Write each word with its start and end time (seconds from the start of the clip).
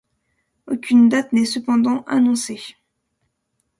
Aucune 0.65 1.09
date 1.09 1.31
n'est 1.31 1.45
cependant 1.45 2.03
annoncée. 2.07 2.75